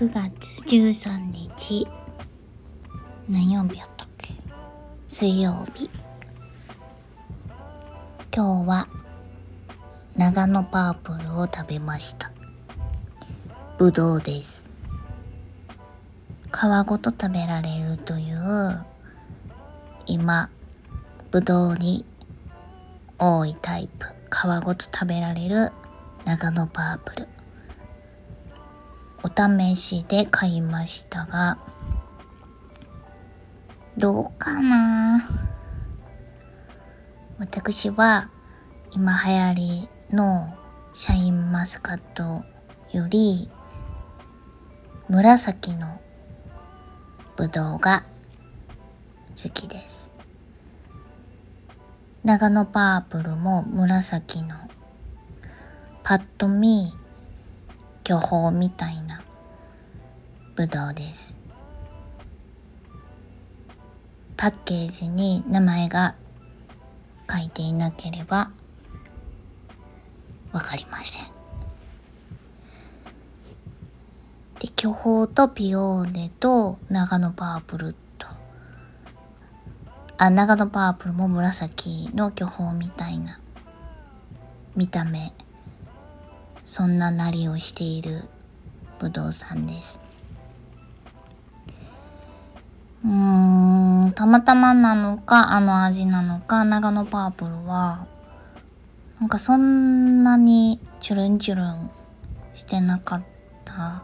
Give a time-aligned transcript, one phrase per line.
[0.00, 1.86] 9月13日。
[3.28, 4.32] 何曜日やったっけ？
[5.08, 5.90] 水曜日。
[8.34, 8.88] 今日は
[10.16, 12.32] 長野パープルを食べました。
[13.76, 14.70] ぶどうです。
[16.50, 18.82] 皮ごと食べられるという
[20.06, 20.48] 今
[21.30, 22.06] ぶどうに
[23.18, 24.06] 多いタイプ。
[24.06, 25.72] 皮ごと食べられる
[26.24, 27.28] 長野パープル。
[29.22, 31.58] お試しで買いましたが
[33.98, 35.28] どうかな？
[37.38, 38.30] 私は
[38.92, 40.54] 今流行りの
[40.92, 42.44] シャインマスカット
[42.92, 43.50] より
[45.08, 46.00] 紫の
[47.36, 48.04] ぶどうが
[49.42, 50.10] 好きです。
[52.22, 54.54] 長野パープルも紫の
[56.02, 56.92] パッと見
[58.04, 59.09] 巨峰みたいな
[60.60, 61.38] ぶどうです。
[64.36, 66.16] パッケージに名前が
[67.30, 68.50] 書いていなければ
[70.52, 71.24] わかりません。
[74.58, 78.26] で巨峰とピオーネと長野パープルと。
[80.18, 83.40] あ長野パープルも紫の巨峰みたいな
[84.76, 85.32] 見た目。
[86.66, 88.24] そんななりをしている
[88.98, 90.09] ぶどうさんです。
[93.04, 98.06] うーんたまたまなのかあの味なのか長野パープルは
[99.20, 101.90] なんかそんなにチュルンチュルン
[102.54, 103.22] してなかっ
[103.64, 104.02] た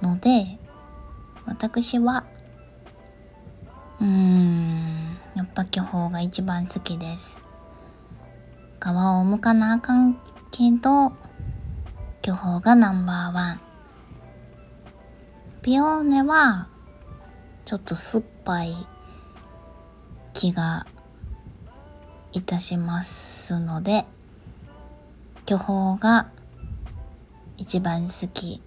[0.00, 0.58] ので
[1.46, 2.24] 私は
[4.00, 7.40] うーんやっぱ巨峰が一番好きです。
[8.82, 10.18] 皮を剥かなあかん
[10.50, 11.12] けど
[12.22, 13.60] 巨峰がナンバーワン。
[15.62, 16.68] ピオーネは
[17.70, 18.74] ちょっと酸っぱい
[20.32, 20.88] 気が
[22.32, 24.06] いたしますので
[25.46, 26.32] 巨峰が
[27.58, 28.60] 一番好き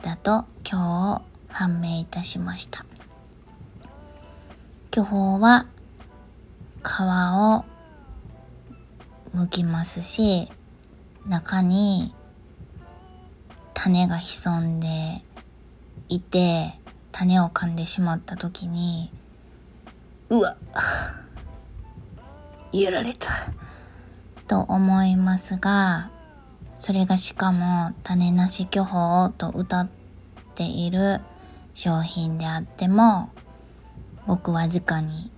[0.00, 2.86] だと今日判明いたしました。
[4.90, 5.66] 巨峰は
[6.82, 7.66] 皮を
[9.36, 10.50] 剥きますし
[11.26, 12.14] 中に
[13.74, 15.22] 種が潜んで
[16.08, 16.82] いて
[17.14, 19.08] 種を噛んでしまった時に
[20.30, 20.56] うわ
[22.72, 23.28] やられた。
[24.48, 26.10] と思いますが
[26.74, 29.88] それがしかも種なし巨峰と歌っ
[30.56, 31.20] ている
[31.72, 33.30] 商品であっても
[34.26, 35.30] 僕は直に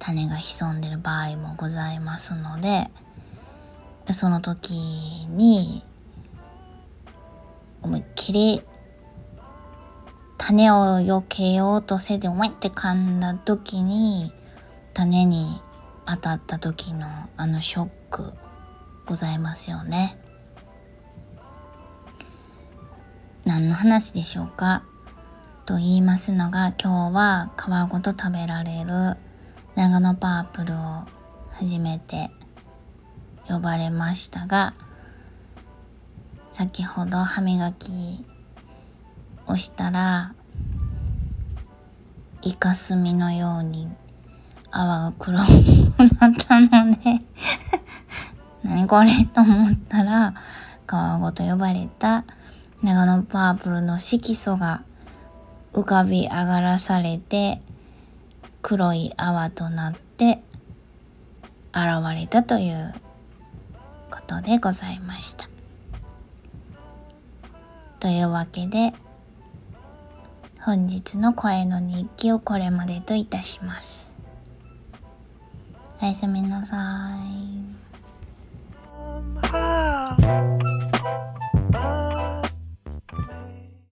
[0.00, 2.90] 種が潜んでる場合もございますので
[4.10, 4.74] その時
[5.28, 5.84] に
[7.82, 8.62] 思いっきり
[10.46, 14.30] 種を避けようとせず思いって噛んだ時に
[14.92, 15.62] 種に
[16.04, 17.06] 当たった時の
[17.38, 18.34] あのショック
[19.06, 20.18] ございますよね。
[23.46, 24.84] 何の話でしょうか？
[25.64, 29.16] と言いますのが今日は皮ごと食べられる
[29.76, 31.04] 長野パープルを
[31.52, 32.30] 初めて
[33.48, 34.74] 呼ばれましたが
[36.52, 38.26] 先ほど歯磨き
[39.46, 40.34] をしたら
[42.42, 43.88] イカスミのように
[44.70, 45.42] 泡が黒く
[46.20, 47.20] なったので
[48.64, 50.34] 何これと思ったら
[50.86, 52.24] 皮ごと呼ばれた
[52.82, 54.82] 長野パープルの色素が
[55.72, 57.62] 浮かび上がらされて
[58.62, 60.42] 黒い泡となって
[61.72, 62.94] 現れたという
[64.10, 65.48] ことでございました。
[68.00, 68.92] というわけで
[70.64, 74.10] 本日の声の日記をこれまでといたします。
[76.00, 77.43] おやすみなさい。